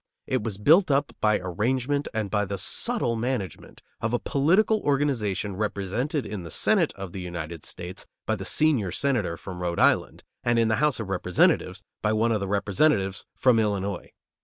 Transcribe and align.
It 0.25 0.43
was 0.43 0.57
built 0.57 0.89
up 0.89 1.15
by 1.21 1.37
arrangement 1.39 2.07
and 2.11 2.31
by 2.31 2.43
the 2.45 2.57
subtle 2.57 3.15
management 3.15 3.83
of 4.01 4.13
a 4.13 4.17
political 4.19 4.81
organization 4.81 5.55
represented 5.55 6.25
in 6.25 6.41
the 6.41 6.49
Senate 6.49 6.91
of 6.95 7.11
the 7.11 7.21
United 7.21 7.63
States 7.65 8.07
by 8.25 8.35
the 8.35 8.43
senior 8.43 8.91
Senator 8.91 9.37
from 9.37 9.59
Rhode 9.61 9.77
Island, 9.77 10.23
and 10.43 10.57
in 10.57 10.69
the 10.69 10.77
House 10.77 10.99
of 10.99 11.09
Representatives 11.11 11.83
by 12.01 12.13
one 12.13 12.31
of 12.31 12.39
the 12.39 12.47
Representatives 12.47 13.27
from 13.35 13.59
Illinois. 13.59 14.09